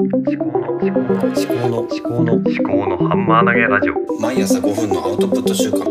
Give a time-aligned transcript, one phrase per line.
[0.00, 5.88] 思考の思考の思考の思考の思考のハンマー投げラジオ毎朝5分のアウトプット週間思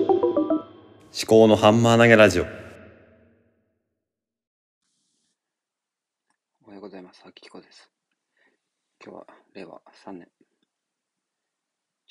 [1.25, 2.45] 考のハンマー投げラジオお
[6.67, 7.23] はようございます。
[7.25, 7.89] 秋彦です。
[9.01, 10.27] 今日は令和3年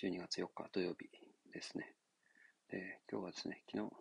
[0.02, 1.10] 12月4日土曜日
[1.52, 1.92] ですね。
[2.70, 3.92] で今日はですね、昨日、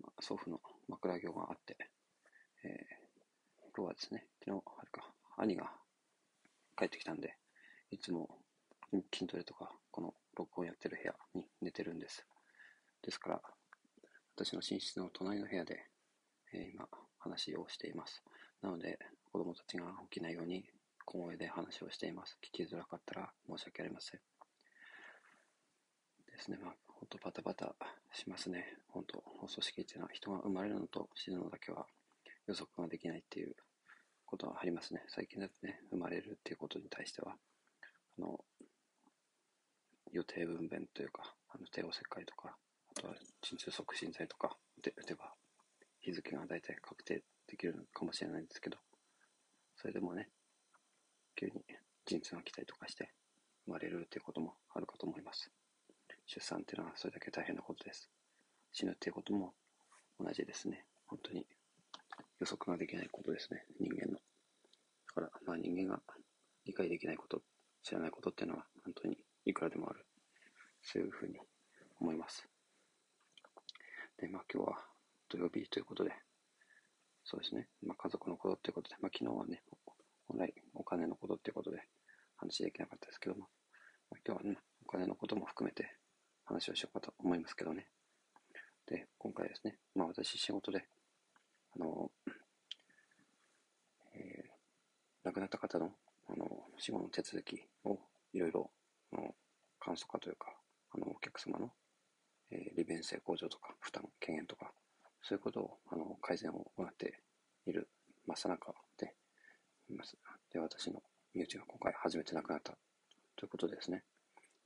[0.00, 0.58] まあ祖父の
[0.88, 1.76] 枕業があって、
[2.64, 2.72] えー
[3.76, 5.70] 今日はですね、昨日、あれか、兄が
[6.82, 7.36] 帰ってきたんで、
[7.92, 8.28] いつも
[9.14, 12.26] 筋トレとか、この録音やってる部屋に寝てるんです。
[13.02, 13.40] ですから、
[14.34, 15.86] 私の寝室の隣の部屋で、
[16.52, 16.88] えー今、
[17.20, 18.24] 話をしています。
[18.62, 18.98] なので、
[19.30, 20.64] 子供たちが起きないように
[21.04, 22.36] 小声で話をしています。
[22.42, 24.20] 聞きづらかったら申し訳ありません。
[26.34, 27.76] ですね、まあ、ほんとバタバタ
[28.12, 28.66] しますね。
[28.88, 31.86] 本当放送式っていうのは人が生まれるのと死ぬのだけは
[32.48, 33.54] 予測ができないっていう
[34.32, 35.04] ことはありますね。
[35.08, 37.36] 最近だとね、生まれるっていうことに対しては、
[38.18, 38.40] あの、
[40.10, 42.56] 予定分娩というか、あの帝王切開とか、
[42.96, 45.34] あとは鎮痛促進剤とかで打てば、
[46.00, 48.78] 日付が大体確定できるかもしれないんですけど、
[49.76, 50.30] それでもね、
[51.36, 51.52] 急に
[52.06, 53.12] 陣痛が来たりとかして
[53.66, 55.50] 生まれるっていうこともあるかと思います。
[56.26, 58.08] 出産っていうのはそれだけ大変なことです。
[58.72, 59.52] 死ぬっていうことも
[60.18, 60.86] 同じですね。
[61.06, 61.44] 本当に
[62.40, 64.18] 予測ができないことですね、人間の。
[65.14, 66.00] だから、まあ人間が
[66.64, 67.42] 理解できないこと、
[67.82, 70.06] 知らないことっていうのは本当にいくらでもある。
[70.82, 71.38] そういうふうに
[72.00, 72.48] 思います。
[74.18, 74.78] で、まあ今日は
[75.28, 76.12] 土曜日ということで、
[77.24, 77.68] そうですね。
[77.82, 79.62] まあ、家族のことっていうことで、まあ、昨日はね、
[80.26, 81.78] 本来お金のことっていうことで
[82.36, 83.46] 話できなかったですけども、
[84.10, 85.96] まあ、今日はね、お金のことも含めて
[86.44, 87.86] 話をしようかと思いますけどね。
[88.86, 90.84] で、今回ですね、まあ私仕事で、
[91.76, 92.10] あの、
[94.14, 94.52] えー
[95.24, 95.92] 亡くなった方の、
[96.28, 96.46] あの、
[96.78, 97.98] 死後の手続きを
[98.32, 98.70] いろいろ、
[99.78, 100.54] 簡素化というか、
[100.90, 101.72] あの、お客様の、
[102.50, 104.72] えー利便性向上とか、負担軽減とか、
[105.22, 107.22] そういうことを、あの、改善を行って
[107.66, 107.88] いる
[108.26, 109.14] 真っ最中で
[109.96, 110.16] ます。
[110.52, 111.02] で、私の
[111.34, 112.76] 身内が今回初めて亡くなった
[113.36, 114.02] ということですね。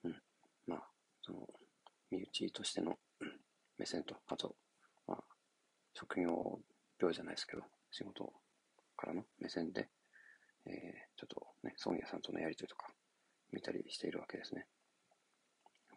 [0.05, 0.23] うん。
[0.67, 0.83] まあ、
[1.23, 1.47] その、
[2.11, 2.99] 身内としての
[3.79, 4.57] 目線と、あと、
[5.07, 5.25] まあ、
[5.95, 6.61] 職業
[6.99, 8.33] 病じゃないですけど、仕事
[8.97, 9.89] からの目線で、
[10.67, 12.89] えーちょっとね、葬儀屋さんとのやりとりとか
[13.51, 14.67] 見たりしているわけですね。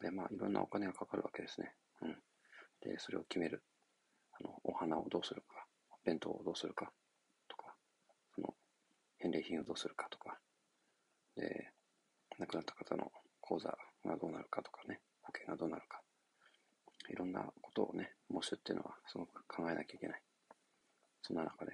[0.01, 1.75] で、まあ、いろんなお金がかかるわけですね。
[2.01, 2.15] うん。
[2.81, 3.61] で、それを決める。
[4.39, 5.65] あの、お花をどうするか、
[6.05, 6.93] 弁当をどうするか
[7.49, 7.75] とか、
[8.33, 8.55] その、
[9.17, 10.39] 返礼品をどうするかとか、
[11.35, 11.73] で、
[12.37, 16.01] 亡くなった方の口座がどうなるかとかね、保険がどうなるか、
[17.09, 20.21] いろんなことをね、模試っていうのはすごく考えなきゃいけない。
[21.21, 21.73] そんな中で、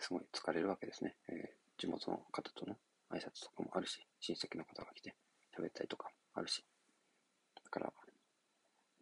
[0.00, 1.16] すごい疲れるわけですね。
[1.28, 2.74] えー地元の方との
[3.10, 5.14] 挨拶とかもあるし、親戚の方が来て
[5.56, 6.64] 喋ったりとかあるし、
[7.64, 7.92] だから、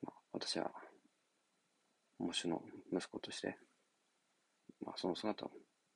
[0.03, 0.71] まあ、私は、
[2.19, 2.63] 喪主の
[2.93, 3.57] 息子として、
[4.85, 5.51] まあ、その姿を、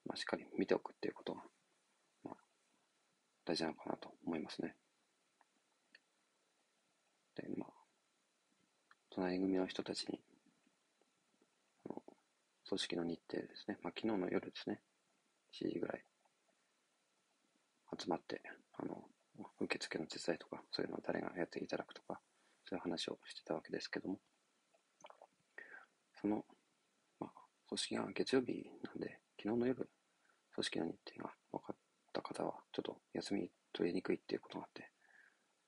[0.06, 1.42] まあ、しっかり見ておくっていうことが、
[2.24, 2.34] まあ、
[3.44, 4.74] 大事なのかなと思いますね。
[7.36, 7.72] で、まあ、
[9.10, 10.18] 隣組の人たちに、
[11.84, 12.02] あの
[12.66, 14.80] 組織の日程ですね、まあ、昨日の夜ですね、
[15.52, 16.04] 7時ぐらい、
[17.98, 18.42] 集まって、
[18.78, 19.04] あの、
[19.60, 22.20] 受付の手伝いとか、そういうのを誰がやっていただくとか、
[22.64, 24.18] そういう話をしてたわけですけども、
[26.20, 26.44] その、
[27.18, 27.30] まあ、
[27.68, 29.88] 組織が月曜日なんで、昨日の夜、
[30.54, 31.76] 組織の日程が分かっ
[32.12, 34.90] た方は、ちょっと休み取りにくいっていうことがあって、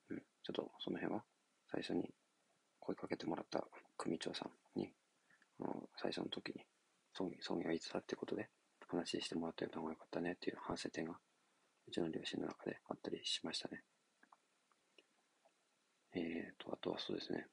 [0.09, 1.23] うん、ちょっとその辺は、
[1.71, 2.13] 最初に
[2.79, 3.65] 声かけてもらった
[3.97, 4.91] 組長さんに、
[5.59, 6.65] あの最初の時に、
[7.13, 8.49] 葬儀、葬儀はいつだってことで、
[8.93, 11.17] 話してもらった方がよかったねっていう反省点が、
[11.87, 13.83] うちの両親の中であったりしましたね。
[16.15, 17.47] えーと、あとはそうですね。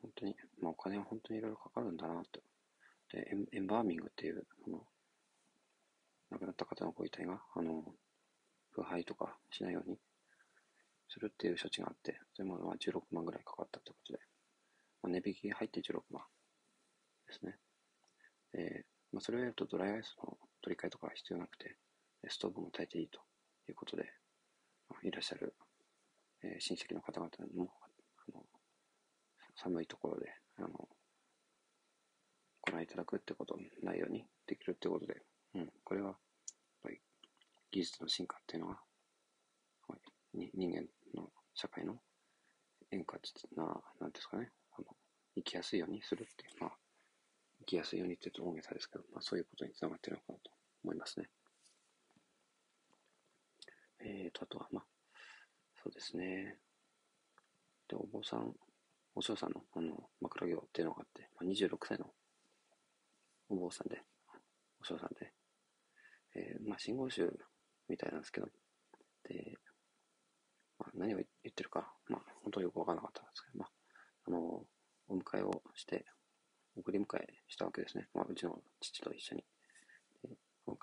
[0.00, 2.40] 本当に、まあお金は本当にいろいろかかるんだなと。
[3.12, 4.86] で、エンエンバーミングっていう、あの、
[6.30, 7.84] 亡くなった方のご遺体が、あの、
[8.70, 9.98] 腐敗とかしないように
[11.08, 14.18] するっていう処置があって、それもまあ16万ぐらいかかったということで、
[15.02, 16.22] まあ、値引き入って16万
[17.26, 17.56] ですね。
[18.52, 20.35] で、まあ、それをやるとドライアイスの
[20.66, 21.76] 取り替えとか必要なくて、
[22.26, 23.20] ストーブも炊いていいと
[23.68, 24.02] いうことで、
[25.04, 25.54] いらっしゃる、
[26.42, 28.42] えー親戚の方々にも、あの
[29.54, 30.26] 寒いところで、
[30.58, 30.68] あの、
[32.62, 35.22] ご覧いただくってことないようにできるってことで、
[35.54, 36.16] うん、これは、やっ
[36.82, 37.00] ぱり
[37.70, 38.80] 技術の進化っていうのは、
[39.86, 40.00] はい
[40.36, 40.82] に人間
[41.14, 41.94] の社会の
[42.90, 43.20] 円滑
[43.56, 44.88] な、なんですかね、あの、
[45.36, 46.72] 生きやすいようにするっていう、まあ、
[47.60, 50.55] 生きやすいようにって言うと大げさですけど、まあそういうことにつながってるのかなと
[50.86, 51.26] 思いますね。
[53.98, 54.84] ええーと、あとは、まあ、
[55.82, 56.58] そうですね。
[57.88, 58.54] で、お坊さん、
[59.16, 62.06] お嬢さんの、あの、枕業っていうのがあって、まあ、26歳の
[63.48, 64.00] お坊さんで、
[64.80, 65.32] お嬢さんで、
[66.36, 67.32] えー、まあ、信号集
[67.88, 68.46] みたいなんですけど、
[69.28, 69.54] で、
[70.78, 73.70] まあ、何を言ってるか、まあ、本当によくわからなかったんですけど、まあ、
[74.28, 74.38] あの、
[75.08, 76.04] お迎えをして、
[76.76, 78.06] 送り迎えしたわけですね。
[78.14, 79.44] まあ、うちの父と一緒に。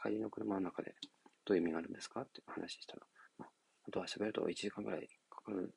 [0.04, 0.94] 帰りの車の中で、
[1.46, 2.22] どういう意味があるんですか？
[2.22, 3.08] って話したら、
[3.38, 3.50] まあ、
[3.88, 5.74] あとは喋ると1時間ぐらいかかる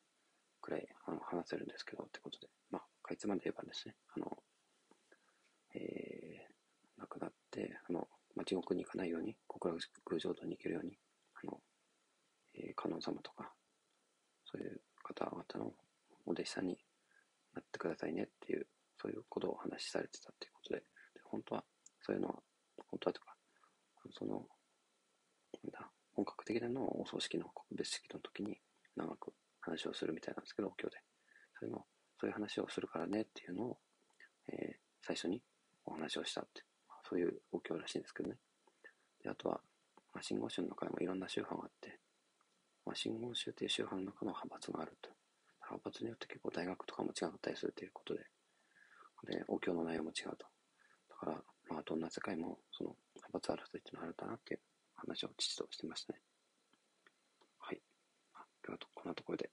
[0.61, 4.37] くらいあの話せるんですけど、ってことで、まあ、かいつまんで言えばですね、あの、
[5.75, 9.79] えー、亡くなって、あの、まあ、地獄に行かないように、極楽
[10.19, 10.99] 浄土に行けるように、
[11.43, 11.61] あの、
[12.55, 13.53] えー、観音様とか、
[14.45, 15.73] そういう方々の
[16.27, 16.79] お弟子さんに
[17.55, 18.67] なってくださいねっていう、
[19.01, 20.85] そういうことをお話しされてたっていうことで、で
[21.25, 21.65] 本当は、
[22.01, 22.43] そういうのは、
[22.91, 23.36] 本当はとか、
[24.13, 24.47] その、
[26.15, 28.59] 本格的なのをお葬式の告別式の時に
[28.97, 30.97] 長く話をするみたいなんですけど、お経で。
[31.59, 31.85] それの、
[32.21, 33.79] そういう話をするからねっていうのを、
[34.49, 35.41] えー最初に
[35.85, 38.37] お話をしたって、まあそういうお経らしいんですけどね。
[39.23, 39.61] で、あとは、
[40.13, 42.01] まあ、信号宗の中にもいろんな宗派があって、
[42.85, 45.11] まあ、信号宗っていう宗派の中の派閥があると。
[45.63, 48.27] 派閥によって結構大学とかも違ったりするということで、
[49.31, 50.47] で、お経の内容も違うと。
[51.11, 52.97] だから、まあ、どんな世界も、その、
[53.37, 54.61] 派閥争いっていうのがあるんだなっていう
[54.97, 56.21] 話を父としてましたね。
[57.59, 57.81] はい。
[58.67, 59.51] 今日はこんなところで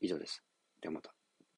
[0.00, 0.42] 以上です。
[0.80, 1.13] ではまた。